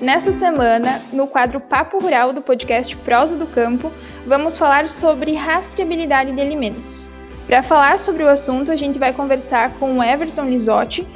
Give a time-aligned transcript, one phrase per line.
[0.00, 3.92] Nessa semana, no quadro Papo Rural do podcast Prosa do Campo,
[4.26, 7.06] vamos falar sobre rastreabilidade de alimentos.
[7.46, 11.06] Para falar sobre o assunto, a gente vai conversar com o Everton Lisotti,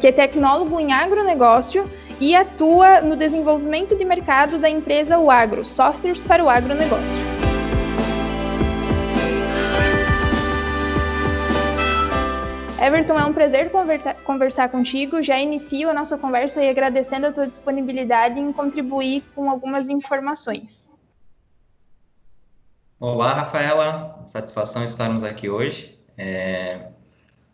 [0.00, 1.88] que é tecnólogo em agronegócio
[2.20, 7.33] e atua no desenvolvimento de mercado da empresa O Agro, softwares para o agronegócio.
[12.84, 13.70] Everton, é um prazer
[14.24, 15.22] conversar contigo.
[15.22, 20.90] Já inicio a nossa conversa e agradecendo a tua disponibilidade em contribuir com algumas informações.
[23.00, 24.22] Olá, Rafaela.
[24.26, 26.90] Satisfação estarmos aqui hoje, é,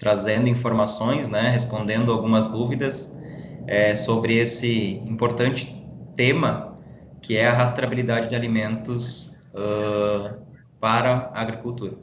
[0.01, 3.17] trazendo informações, né, respondendo algumas dúvidas
[3.69, 5.81] é, sobre esse importante
[6.17, 6.77] tema
[7.23, 10.45] que é a rastreabilidade de alimentos uh,
[10.81, 11.97] para a agricultura.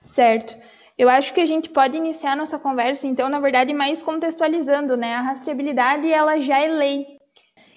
[0.00, 0.56] Certo.
[1.02, 5.14] Eu acho que a gente pode iniciar nossa conversa, então, na verdade, mais contextualizando, né?
[5.14, 7.18] A rastreabilidade, ela já é lei.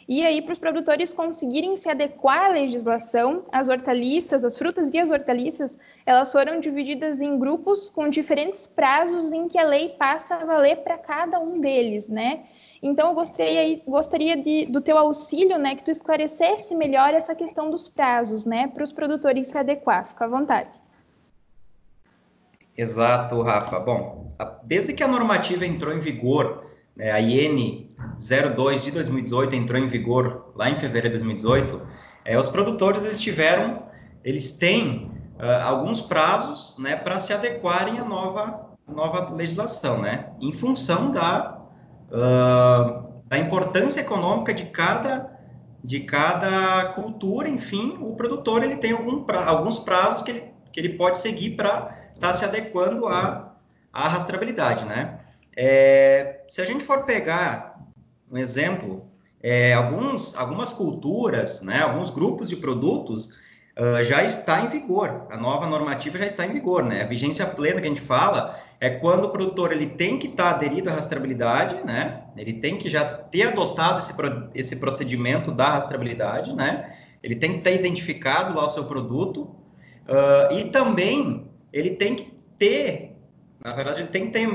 [0.08, 5.00] E aí, para os produtores conseguirem se adequar à legislação, as hortaliças, as frutas e
[5.00, 10.36] as hortaliças, elas foram divididas em grupos com diferentes prazos em que a lei passa
[10.36, 12.44] a valer para cada um deles, né?
[12.80, 17.72] Então, eu gostaria, gostaria de, do teu auxílio, né, que tu esclarecesse melhor essa questão
[17.72, 20.06] dos prazos, né, para os produtores se adequar.
[20.06, 20.85] Fica à vontade.
[22.78, 23.80] Exato, Rafa.
[23.80, 26.64] Bom, desde que a normativa entrou em vigor,
[26.96, 27.88] né, a IN
[28.20, 31.82] 02 de 2018 entrou em vigor lá em fevereiro de 2018,
[32.26, 33.84] é, os produtores eles tiveram,
[34.24, 40.52] eles têm uh, alguns prazos, né, para se adequarem à nova, nova legislação, né, em
[40.52, 41.62] função da,
[42.12, 45.34] uh, da importância econômica de cada
[45.84, 50.80] de cada cultura, enfim, o produtor ele tem algum pra, alguns prazos que ele, que
[50.80, 53.56] ele pode seguir para está se adequando à,
[53.94, 55.20] à rastreabilidade, né?
[55.56, 57.80] É, se a gente for pegar
[58.32, 59.10] um exemplo,
[59.42, 63.38] é, alguns, algumas culturas, né, alguns grupos de produtos
[63.78, 67.04] uh, já está em vigor, a nova normativa já está em vigor, né?
[67.04, 70.52] A vigência plena que a gente fala é quando o produtor ele tem que estar
[70.52, 72.24] tá aderido à rastreabilidade, né?
[72.36, 74.14] Ele tem que já ter adotado esse,
[74.54, 76.94] esse procedimento da rastreabilidade, né?
[77.22, 82.34] Ele tem que ter identificado lá o seu produto uh, e também ele tem que
[82.58, 83.18] ter,
[83.62, 84.48] na verdade, ele tem que ter,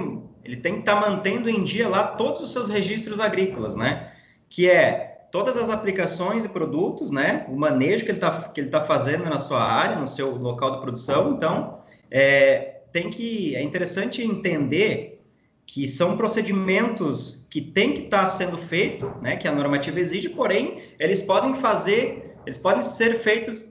[0.43, 4.11] ele tem que estar tá mantendo em dia lá todos os seus registros agrícolas, né?
[4.49, 7.45] Que é todas as aplicações e produtos, né?
[7.47, 10.71] O manejo que ele está que ele tá fazendo na sua área, no seu local
[10.73, 11.35] de produção.
[11.35, 11.77] Então,
[12.11, 15.23] é, tem que é interessante entender
[15.67, 19.37] que são procedimentos que tem que estar tá sendo feito, né?
[19.37, 23.70] Que a normativa exige, porém eles podem fazer, eles podem ser feitos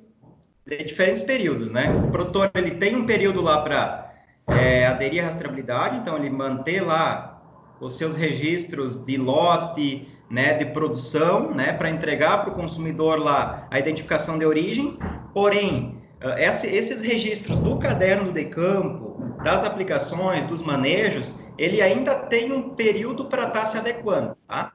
[0.65, 1.89] de diferentes períodos, né?
[2.07, 4.13] O produtor ele tem um período lá para
[4.47, 7.41] é, aderir à rastreabilidade, então ele manter lá
[7.79, 13.67] os seus registros de lote, né, de produção, né, para entregar para o consumidor lá
[13.71, 14.99] a identificação de origem.
[15.33, 22.51] Porém, eh, esses registros do caderno de campo, das aplicações, dos manejos, ele ainda tem
[22.51, 24.73] um período para estar tá se adequando, tá?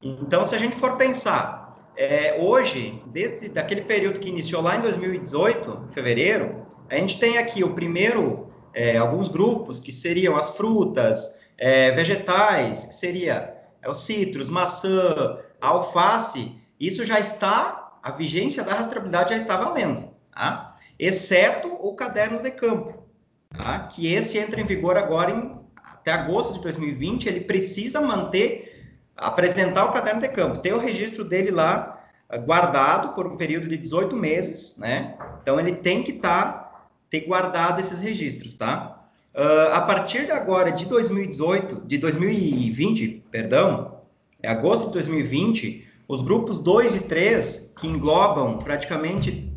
[0.00, 1.63] Então, se a gente for pensar
[1.96, 7.62] é, hoje, desde daquele período que iniciou lá em 2018, fevereiro, a gente tem aqui
[7.62, 13.94] o primeiro, é, alguns grupos que seriam as frutas, é, vegetais, que seria é, o
[13.94, 20.76] citros, maçã, alface, isso já está, a vigência da rastreabilidade já está valendo, tá?
[20.98, 23.04] exceto o caderno de campo,
[23.50, 23.86] tá?
[23.86, 28.73] que esse entra em vigor agora em, até agosto de 2020, ele precisa manter
[29.16, 33.68] apresentar o caderno de campo, ter o registro dele lá eh, guardado por um período
[33.68, 35.16] de 18 meses, né?
[35.42, 39.04] Então ele tem que tá, ter guardado esses registros, tá?
[39.34, 43.98] Uh, a partir de agora de 2018, de 2020, perdão,
[44.40, 49.52] é agosto de 2020, os grupos 2 e 3, que englobam praticamente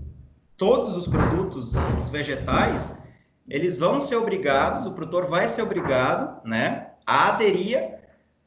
[0.58, 2.98] todos os produtos os vegetais,
[3.48, 7.98] eles vão ser obrigados, o produtor vai ser obrigado, né, a aderir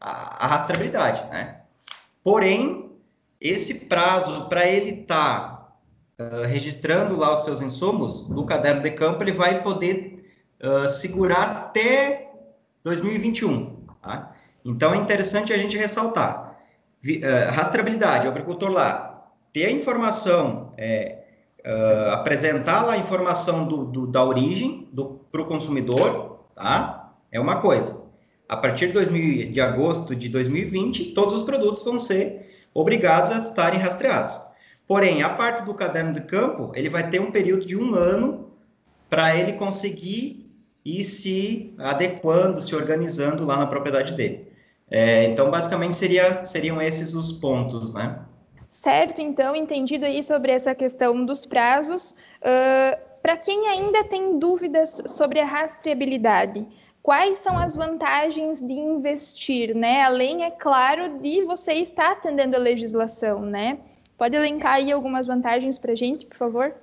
[0.00, 1.61] a, rastreabilidade, né?
[2.25, 2.91] Porém,
[3.41, 5.75] esse prazo para ele estar
[6.17, 10.32] tá, uh, registrando lá os seus insumos no caderno de campo, ele vai poder
[10.62, 12.31] uh, segurar até
[12.82, 14.32] 2021, tá?
[14.64, 16.58] Então, é interessante a gente ressaltar.
[17.02, 21.19] Vi, uh, rastreabilidade, o agricultor lá, ter a informação, é,
[22.12, 24.88] apresentar lá a informação do, do da origem
[25.31, 27.12] para o consumidor, tá?
[27.32, 28.10] É uma coisa
[28.50, 33.38] a partir de, 2000, de agosto de 2020, todos os produtos vão ser obrigados a
[33.38, 34.37] estarem rastreados.
[34.88, 38.50] Porém, a parte do caderno de campo, ele vai ter um período de um ano
[39.08, 40.50] para ele conseguir
[40.85, 44.49] ir se adequando, se organizando lá na propriedade dele.
[44.91, 48.19] É, então, basicamente, seria, seriam esses os pontos, né?
[48.69, 52.17] Certo, então, entendido aí sobre essa questão dos prazos.
[52.43, 56.67] Uh, Para quem ainda tem dúvidas sobre a rastreabilidade,
[57.02, 60.02] quais são as vantagens de investir, né?
[60.02, 63.79] Além, é claro, de você estar atendendo a legislação, né?
[64.17, 66.75] Pode elencar aí algumas vantagens para a gente, por favor?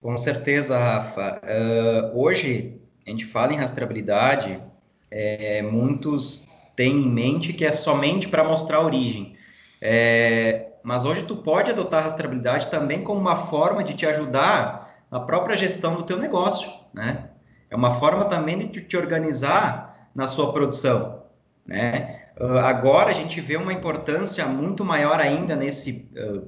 [0.00, 1.40] Com certeza, Rafa.
[1.42, 4.62] Uh, hoje, a gente fala em rastreabilidade,
[5.10, 6.46] é, muitos
[6.76, 9.36] têm em mente que é somente para mostrar a origem.
[9.80, 15.04] É, mas hoje tu pode adotar a rastreabilidade também como uma forma de te ajudar
[15.10, 17.27] na própria gestão do teu negócio, né?
[17.70, 21.22] É uma forma também de te organizar na sua produção,
[21.66, 22.22] né?
[22.40, 26.46] Uh, agora a gente vê uma importância muito maior ainda nesse uh,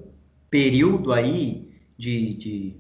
[0.49, 1.69] período aí
[1.99, 2.77] de, de,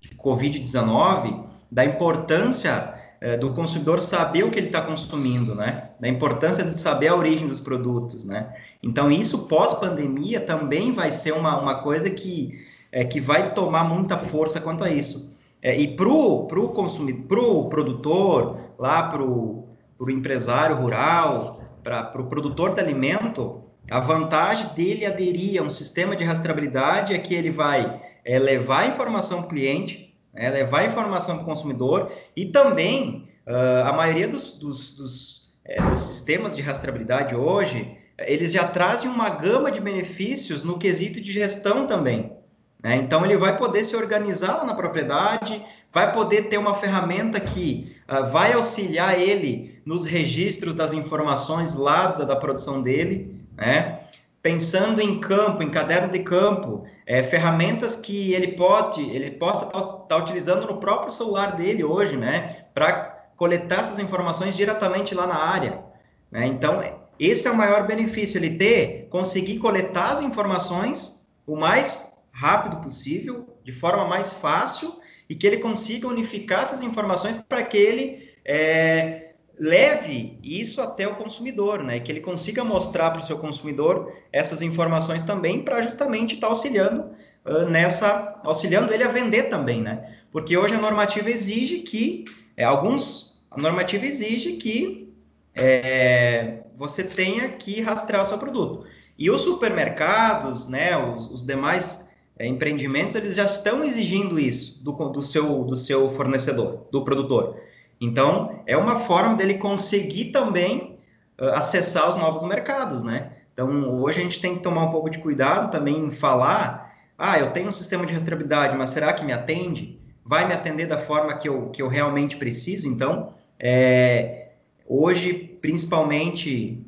[0.00, 5.90] de Covid-19, da importância uh, do consumidor saber o que ele está consumindo, né?
[5.98, 8.54] Da importância de saber a origem dos produtos, né?
[8.82, 14.16] Então, isso pós-pandemia também vai ser uma, uma coisa que, é, que vai tomar muita
[14.16, 15.33] força quanto a isso.
[15.64, 19.66] É, e para o consumidor, para o produtor, lá para o
[20.10, 26.14] empresário rural, para o pro produtor de alimento, a vantagem dele aderir a um sistema
[26.14, 31.36] de rastreabilidade é que ele vai é, levar informação para o cliente, é, levar informação
[31.36, 36.60] para o consumidor e também uh, a maioria dos, dos, dos, é, dos, sistemas de
[36.60, 42.43] rastreabilidade hoje, eles já trazem uma gama de benefícios no quesito de gestão também.
[42.84, 42.96] Né?
[42.96, 47.96] Então, ele vai poder se organizar lá na propriedade, vai poder ter uma ferramenta que
[48.06, 54.00] uh, vai auxiliar ele nos registros das informações lá da, da produção dele, né?
[54.42, 59.80] Pensando em campo, em caderno de campo, é, ferramentas que ele pode, ele possa estar
[59.80, 62.66] tá, tá utilizando no próprio celular dele hoje, né?
[62.74, 65.82] Para coletar essas informações diretamente lá na área.
[66.30, 66.46] Né?
[66.46, 66.82] Então,
[67.18, 73.56] esse é o maior benefício, ele ter, conseguir coletar as informações o mais rápido possível,
[73.64, 74.94] de forma mais fácil,
[75.28, 81.14] e que ele consiga unificar essas informações para que ele é, leve isso até o
[81.14, 82.00] consumidor, né?
[82.00, 86.52] Que ele consiga mostrar para o seu consumidor essas informações também para justamente estar tá
[86.52, 87.10] auxiliando
[87.46, 90.18] uh, nessa, auxiliando ele a vender também, né?
[90.32, 92.24] Porque hoje a normativa exige que
[92.56, 95.14] é, alguns a normativa exige que
[95.54, 98.84] é, você tenha que rastrear o seu produto.
[99.16, 102.03] E os supermercados, né, os, os demais
[102.38, 107.56] é, empreendimentos, eles já estão exigindo isso do, do, seu, do seu fornecedor, do produtor.
[108.00, 110.98] Então, é uma forma dele conseguir também
[111.40, 113.32] uh, acessar os novos mercados, né?
[113.52, 117.38] Então, hoje a gente tem que tomar um pouco de cuidado também em falar, ah,
[117.38, 120.00] eu tenho um sistema de rastreabilidade, mas será que me atende?
[120.24, 122.88] Vai me atender da forma que eu, que eu realmente preciso?
[122.88, 124.48] Então, é,
[124.84, 125.32] hoje,
[125.62, 126.84] principalmente,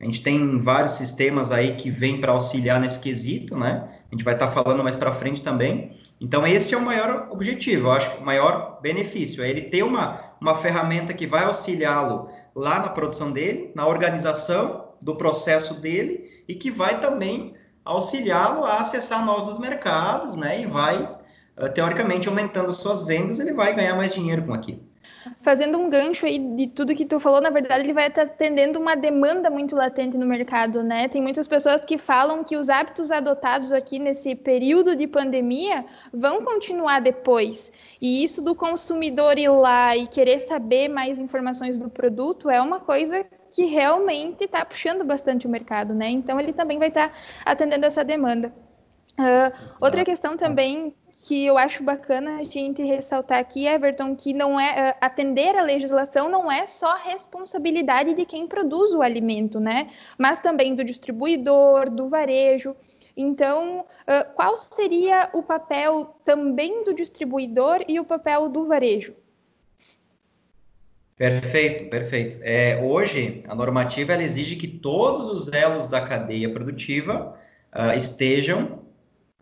[0.00, 3.99] a gente tem vários sistemas aí que vêm para auxiliar nesse quesito, né?
[4.10, 5.92] A gente vai estar tá falando mais para frente também.
[6.20, 9.84] Então, esse é o maior objetivo, eu acho que o maior benefício é ele ter
[9.84, 16.44] uma, uma ferramenta que vai auxiliá-lo lá na produção dele, na organização do processo dele
[16.48, 17.54] e que vai também
[17.84, 20.60] auxiliá-lo a acessar novos mercados, né?
[20.60, 21.08] E vai,
[21.56, 24.89] eh, teoricamente, aumentando as suas vendas, ele vai ganhar mais dinheiro com aquilo
[25.40, 28.78] fazendo um gancho aí de tudo que tu falou, na verdade, ele vai estar atendendo
[28.78, 31.08] uma demanda muito latente no mercado, né?
[31.08, 36.44] Tem muitas pessoas que falam que os hábitos adotados aqui nesse período de pandemia vão
[36.44, 37.72] continuar depois.
[38.00, 42.80] E isso do consumidor ir lá e querer saber mais informações do produto é uma
[42.80, 46.08] coisa que realmente está puxando bastante o mercado, né?
[46.08, 47.12] Então ele também vai estar
[47.44, 48.52] atendendo essa demanda.
[49.20, 50.94] Uh, outra questão também
[51.26, 55.62] que eu acho bacana a gente ressaltar aqui, Everton, que não é uh, atender a
[55.62, 59.90] legislação não é só responsabilidade de quem produz o alimento, né?
[60.16, 62.74] Mas também do distribuidor, do varejo.
[63.14, 69.14] Então, uh, qual seria o papel também do distribuidor e o papel do varejo?
[71.14, 72.38] Perfeito, perfeito.
[72.40, 77.38] É, hoje, a normativa exige que todos os elos da cadeia produtiva
[77.94, 78.79] estejam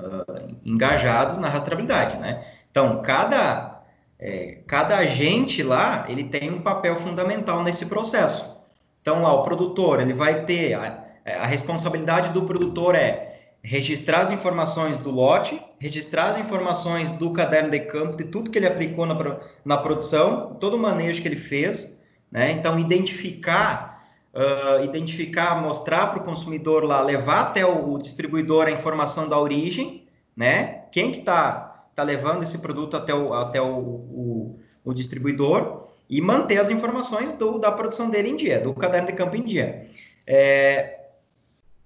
[0.00, 2.44] uh, engajados na rastreabilidade, né?
[2.70, 3.82] Então, cada,
[4.18, 8.56] é, cada agente lá, ele tem um papel fundamental nesse processo.
[9.02, 11.04] Então, lá, o produtor, ele vai ter, a,
[11.40, 13.28] a responsabilidade do produtor é
[13.62, 18.58] registrar as informações do lote, registrar as informações do caderno de campo, de tudo que
[18.58, 19.16] ele aplicou na,
[19.64, 21.98] na produção, todo o manejo que ele fez,
[22.30, 22.50] né?
[22.52, 23.97] Então, identificar
[24.38, 29.38] uh, identificar, mostrar para o consumidor lá, levar até o, o, distribuidor a informação da
[29.38, 30.85] origem, né?
[30.92, 36.21] Quem que está tá levando esse produto até o, até o, o, o distribuidor e
[36.21, 39.87] manter as informações do, da produção dele em dia, do caderno de campo em dia.
[40.26, 41.00] É,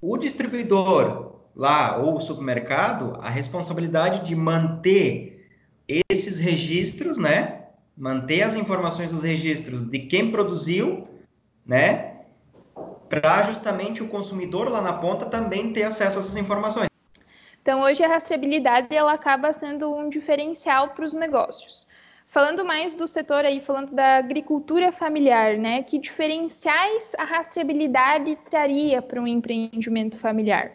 [0.01, 5.49] o distribuidor lá ou o supermercado, a responsabilidade de manter
[5.89, 7.63] esses registros, né?
[7.97, 11.05] Manter as informações dos registros de quem produziu,
[11.65, 12.12] né?
[13.13, 16.89] Para justamente o consumidor lá na ponta também ter acesso a essas informações.
[17.61, 21.87] Então, hoje a rastreabilidade ela acaba sendo um diferencial para os negócios.
[22.27, 25.83] Falando mais do setor aí, falando da agricultura familiar, né?
[25.83, 30.73] Que diferenciais a rastreabilidade traria para um empreendimento familiar?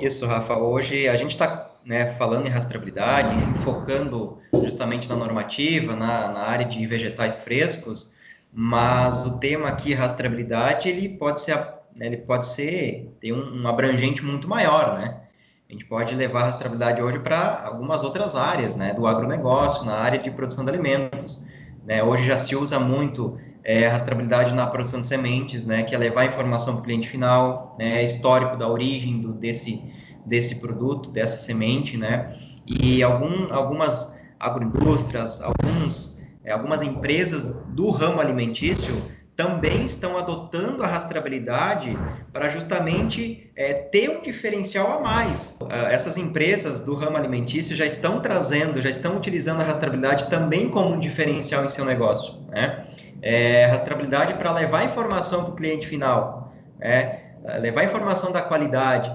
[0.00, 0.56] Isso, Rafa.
[0.56, 6.66] Hoje a gente está né, falando em rastreabilidade, focando justamente na normativa, na, na área
[6.66, 8.18] de vegetais frescos,
[8.52, 11.54] mas o tema aqui, rastreabilidade, ele pode ser
[11.94, 15.20] né, ele pode ser, ter um, um, abrangente muito maior, né?
[15.68, 19.94] A gente pode levar a rastreabilidade hoje para algumas outras áreas, né, do agronegócio, na
[19.94, 21.46] área de produção de alimentos.
[21.84, 22.02] Né?
[22.02, 26.24] Hoje já se usa muito é, rastreabilidade na produção de sementes, né, que é levar
[26.24, 29.84] informação para o cliente final, né, histórico da origem do, desse,
[30.26, 32.34] desse produto, dessa semente, né,
[32.66, 36.19] e algum, algumas agroindústrias, alguns, é,
[36.50, 38.94] algumas empresas do ramo alimentício
[39.40, 41.96] também estão adotando a rastreabilidade
[42.30, 45.56] para justamente é, ter um diferencial a mais.
[45.62, 50.68] Uh, essas empresas do ramo alimentício já estão trazendo, já estão utilizando a rastreabilidade também
[50.68, 52.34] como um diferencial em seu negócio.
[52.50, 52.86] Né?
[53.22, 57.30] É, rastreabilidade para levar informação para o cliente final, é,
[57.60, 59.10] levar informação da qualidade,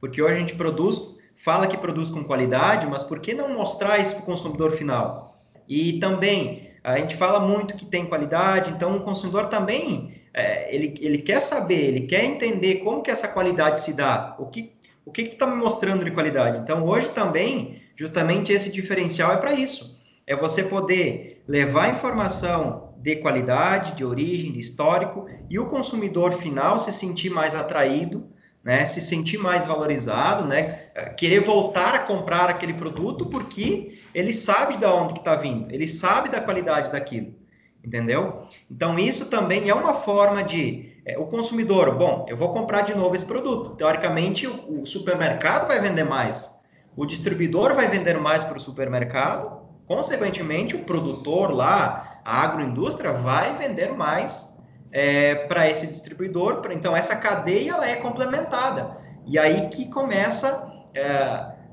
[0.00, 1.00] porque hoje a gente produz,
[1.36, 5.40] fala que produz com qualidade, mas por que não mostrar isso para o consumidor final?
[5.68, 10.94] E também a gente fala muito que tem qualidade, então o consumidor também é, ele,
[11.00, 14.76] ele quer saber, ele quer entender como que essa qualidade se dá, o que
[15.08, 16.58] o que, que tu está me mostrando de qualidade.
[16.58, 23.16] Então hoje também, justamente esse diferencial é para isso, é você poder levar informação de
[23.16, 28.28] qualidade, de origem, de histórico e o consumidor final se sentir mais atraído
[28.68, 34.76] né, se sentir mais valorizado, né, querer voltar a comprar aquele produto porque ele sabe
[34.76, 37.34] de onde que está vindo, ele sabe da qualidade daquilo,
[37.82, 38.42] entendeu?
[38.70, 42.94] Então isso também é uma forma de é, o consumidor, bom, eu vou comprar de
[42.94, 43.74] novo esse produto.
[43.74, 46.60] Teoricamente o, o supermercado vai vender mais,
[46.94, 53.54] o distribuidor vai vender mais para o supermercado, consequentemente o produtor lá, a agroindústria vai
[53.54, 54.57] vender mais
[54.92, 56.60] é, para esse distribuidor.
[56.60, 58.96] Pra, então, essa cadeia ela é complementada.
[59.26, 61.08] E aí que começa é,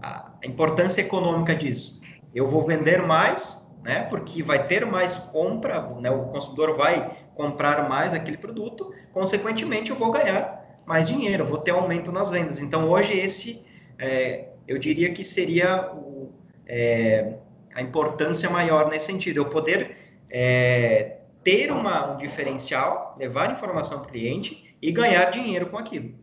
[0.02, 2.02] a importância econômica disso.
[2.34, 7.88] Eu vou vender mais, né, porque vai ter mais compra, né, o consumidor vai comprar
[7.88, 12.62] mais aquele produto, consequentemente, eu vou ganhar mais dinheiro, vou ter aumento nas vendas.
[12.62, 13.66] Então, hoje, esse,
[13.98, 16.32] é, eu diria que seria o,
[16.68, 17.36] é,
[17.74, 19.98] a importância maior nesse sentido, eu poder
[20.30, 21.15] é,
[21.46, 26.16] ter uma, um diferencial, levar informação para o cliente e ganhar dinheiro com aquilo.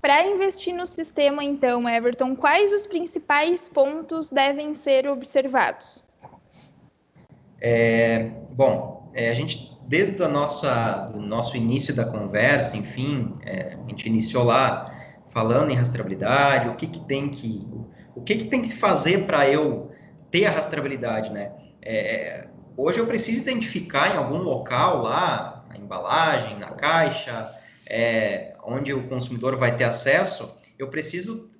[0.00, 6.04] Para investir no sistema, então, Everton, quais os principais pontos devem ser observados?
[7.60, 14.06] É, bom, é, a gente, desde o nosso início da conversa, enfim, é, a gente
[14.06, 14.86] iniciou lá
[15.28, 17.64] falando em rastreabilidade, o que, que tem que
[18.14, 19.90] o que, que tem que fazer para eu
[20.30, 21.52] ter a rastreabilidade, né?
[21.80, 27.50] É, Hoje eu preciso identificar em algum local lá, na embalagem, na caixa,
[27.86, 31.50] é, onde o consumidor vai ter acesso, eu preciso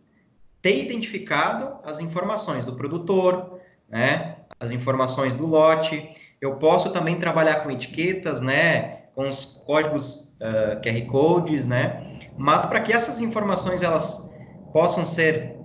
[0.62, 6.08] ter identificado as informações do produtor, né, as informações do lote.
[6.40, 12.64] Eu posso também trabalhar com etiquetas, né, com os códigos uh, QR codes, né, mas
[12.64, 14.32] para que essas informações elas
[14.72, 15.58] possam ser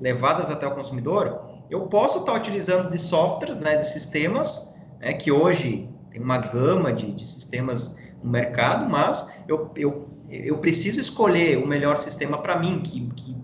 [0.00, 5.30] levadas até o consumidor, eu posso estar utilizando de softwares, né, de sistemas né, que
[5.30, 11.58] hoje tem uma gama de, de sistemas no mercado, mas eu, eu, eu preciso escolher
[11.58, 13.36] o melhor sistema para mim, que, que,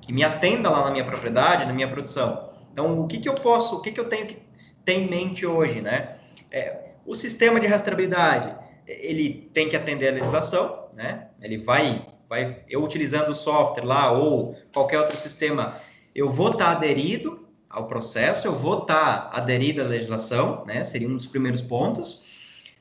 [0.00, 2.50] que me atenda lá na minha propriedade, na minha produção.
[2.72, 4.38] Então, o que, que eu posso, o que, que eu tenho que
[4.84, 6.16] ter em mente hoje, né?
[6.50, 8.54] É, o sistema de rastreabilidade,
[8.86, 11.28] ele tem que atender a legislação, né?
[11.40, 15.74] Ele vai, vai, eu utilizando o software lá ou qualquer outro sistema,
[16.14, 17.45] eu vou estar aderido
[17.76, 20.82] ao processo, eu vou estar aderido à legislação, né?
[20.82, 22.24] Seria um dos primeiros pontos.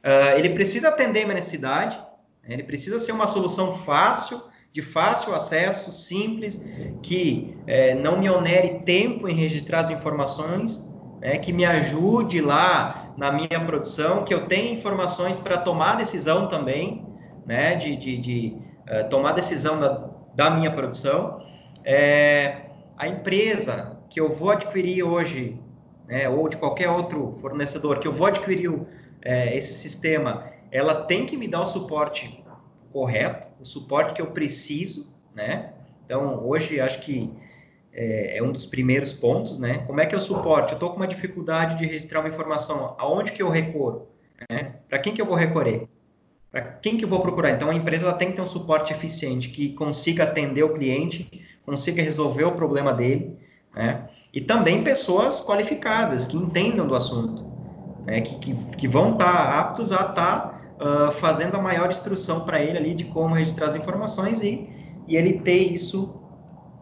[0.01, 1.97] Uh, ele precisa atender a minha necessidade,
[2.41, 2.53] né?
[2.53, 6.65] ele precisa ser uma solução fácil, de fácil acesso, simples,
[7.03, 11.37] que é, não me onere tempo em registrar as informações, né?
[11.39, 17.05] que me ajude lá na minha produção, que eu tenha informações para tomar decisão também,
[17.45, 17.75] né?
[17.75, 18.57] De, de, de
[18.89, 21.41] uh, tomar decisão da, da minha produção.
[21.83, 22.61] É,
[22.97, 25.59] a empresa que eu vou adquirir hoje
[26.07, 28.71] né, ou de qualquer outro fornecedor, que eu vou adquirir
[29.21, 32.41] é, esse sistema, ela tem que me dar o suporte
[32.89, 35.73] correto, o suporte que eu preciso, né?
[36.05, 37.29] Então, hoje, acho que
[37.91, 39.79] é, é, um dos primeiros pontos, né?
[39.79, 40.71] Como é que é o suporte?
[40.71, 44.07] Eu estou com uma dificuldade de registrar uma informação, aonde que eu recorro?
[44.49, 44.75] Né?
[44.87, 45.89] Para quem que eu vou recorrer?
[46.49, 47.49] Para quem que eu vou procurar?
[47.49, 51.29] Então, a empresa tem que ter um suporte eficiente, que consiga atender o cliente,
[51.65, 53.43] consiga resolver o problema dele,
[53.75, 54.07] né?
[54.33, 57.45] E também pessoas qualificadas, que entendam do assunto,
[58.05, 58.21] né?
[58.21, 62.45] que, que, que vão estar tá aptos a estar tá, uh, fazendo a maior instrução
[62.45, 64.69] para ele ali de como registrar as informações e,
[65.07, 66.21] e ele ter isso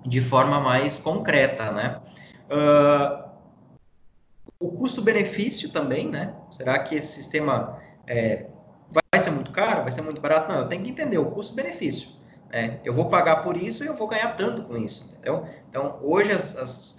[0.05, 1.99] de forma mais concreta, né?
[2.51, 3.23] Uh,
[4.59, 6.33] o custo-benefício também, né?
[6.51, 8.45] Será que esse sistema é,
[8.89, 9.81] vai ser muito caro?
[9.81, 10.51] Vai ser muito barato?
[10.51, 12.09] Não, eu tenho que entender o custo-benefício.
[12.53, 15.43] É, eu vou pagar por isso e eu vou ganhar tanto com isso, entendeu?
[15.67, 16.95] Então, hoje as, as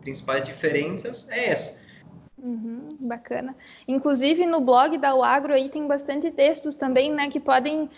[0.00, 1.86] principais diferenças é essa.
[2.36, 3.54] Uhum, bacana.
[3.86, 7.88] Inclusive no blog da Uagro aí tem bastante textos também, né, que podem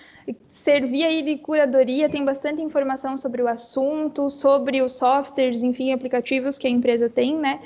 [0.51, 6.59] servir aí de curadoria, tem bastante informação sobre o assunto, sobre os softwares, enfim, aplicativos
[6.59, 7.61] que a empresa tem, né?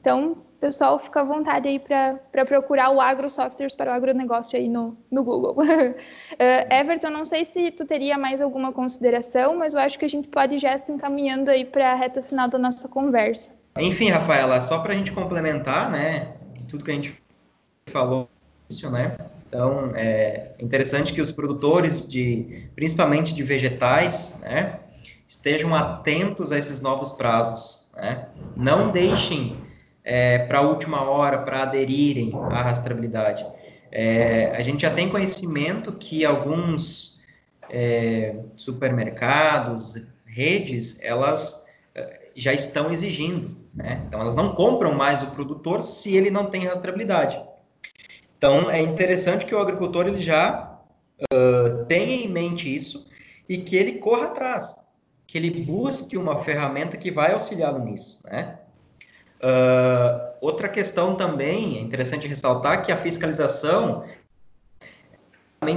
[0.00, 4.68] Então, pessoal fica à vontade aí para procurar o Agro Softwares para o agronegócio aí
[4.68, 5.56] no, no Google.
[5.58, 5.94] uh,
[6.72, 10.28] Everton, não sei se tu teria mais alguma consideração, mas eu acho que a gente
[10.28, 13.54] pode já se encaminhando aí para a reta final da nossa conversa.
[13.78, 16.34] Enfim, Rafaela, só para a gente complementar, né,
[16.68, 17.22] tudo que a gente
[17.90, 18.28] falou,
[18.70, 19.16] isso, né,
[19.48, 24.80] então é interessante que os produtores de, principalmente de vegetais, né,
[25.28, 29.65] estejam atentos a esses novos prazos, né, não deixem
[30.06, 33.44] é, para a última hora para aderirem à rastreabilidade.
[33.90, 37.20] É, a gente já tem conhecimento que alguns
[37.68, 44.04] é, supermercados, redes, elas é, já estão exigindo, né?
[44.06, 47.42] Então, elas não compram mais o produtor se ele não tem rastreabilidade.
[48.38, 50.78] Então, é interessante que o agricultor ele já
[51.32, 53.10] uh, tenha em mente isso
[53.48, 54.76] e que ele corra atrás,
[55.26, 58.58] que ele busque uma ferramenta que vai auxiliá-lo nisso, né?
[59.42, 64.02] Uh, outra questão também é interessante ressaltar que a fiscalização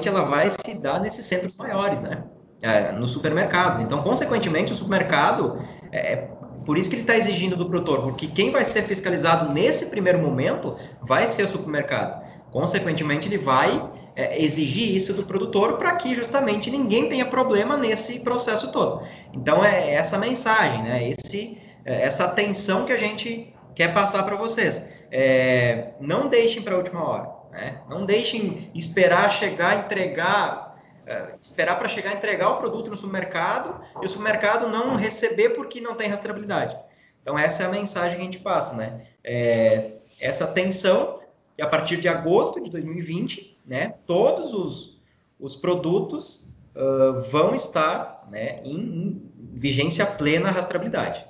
[0.07, 2.23] ela vai se dar nesses centros maiores, né?
[2.61, 3.79] É, nos supermercados.
[3.79, 5.57] Então, consequentemente, o supermercado
[5.91, 6.27] é
[6.65, 10.19] por isso que ele está exigindo do produtor, porque quem vai ser fiscalizado nesse primeiro
[10.19, 12.21] momento vai ser o supermercado.
[12.51, 18.19] Consequentemente, ele vai é, exigir isso do produtor para que justamente ninguém tenha problema nesse
[18.19, 19.03] processo todo.
[19.33, 21.09] Então, é essa mensagem, né?
[21.09, 24.91] Esse é, essa atenção que a gente quer passar para vocês.
[25.11, 27.81] É, não deixem para a última hora, né?
[27.89, 34.05] Não deixem esperar chegar, entregar, é, esperar para chegar, entregar o produto no supermercado e
[34.05, 36.77] o supermercado não receber porque não tem rastreabilidade.
[37.21, 39.05] Então essa é a mensagem que a gente passa, né?
[39.23, 41.19] É, essa atenção
[41.57, 43.95] e a partir de agosto de 2020, né?
[44.05, 45.01] Todos os,
[45.39, 48.61] os produtos uh, vão estar, né?
[48.63, 51.25] Em, em vigência plena rastreabilidade.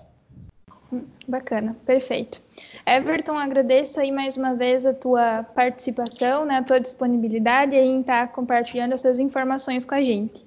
[1.28, 2.42] Bacana, perfeito.
[2.86, 8.30] Everton, agradeço aí mais uma vez a tua participação, né, a tua disponibilidade em estar
[8.32, 10.44] compartilhando essas informações com a gente.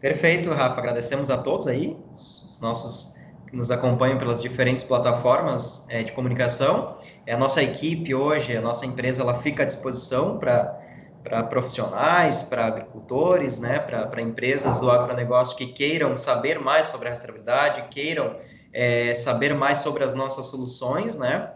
[0.00, 0.80] Perfeito, Rafa.
[0.80, 3.16] Agradecemos a todos aí, os nossos
[3.48, 6.96] que nos acompanham pelas diferentes plataformas é, de comunicação.
[7.24, 12.66] É a nossa equipe hoje, a nossa empresa, ela fica à disposição para profissionais, para
[12.66, 18.36] agricultores, né, para empresas do agronegócio que queiram saber mais sobre a rastreabilidade, queiram
[18.72, 21.50] é, saber mais sobre as nossas soluções, né?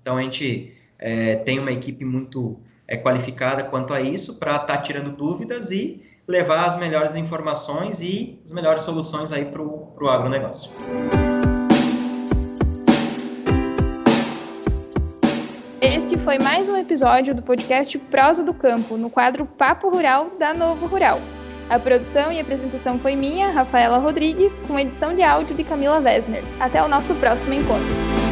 [0.00, 4.66] Então a gente é, tem uma equipe muito é, qualificada quanto a isso para estar
[4.66, 10.08] tá tirando dúvidas e levar as melhores informações e as melhores soluções aí para o
[10.08, 10.70] agronegócio.
[15.80, 20.52] Este foi mais um episódio do podcast Prosa do Campo, no quadro Papo Rural da
[20.52, 21.18] Novo Rural.
[21.70, 26.42] A produção e apresentação foi minha, Rafaela Rodrigues, com edição de áudio de Camila Wesner.
[26.58, 28.27] Até o nosso próximo encontro.